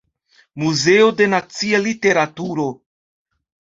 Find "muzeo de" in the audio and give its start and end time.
0.61-1.27